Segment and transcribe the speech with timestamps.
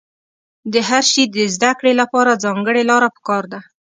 [0.73, 3.59] د هر شي د زده کړې له پاره ځانګړې لاره په کار ده.